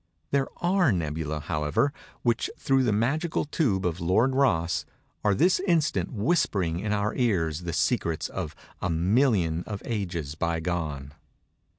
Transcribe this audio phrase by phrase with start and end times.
[0.31, 1.93] There are "nebulæ," however,
[2.23, 4.83] which, through the magical tube of Lord Rosse,
[5.23, 10.59] are this instant whispering in our ears the secrets of a million of ages by
[10.59, 11.13] gone.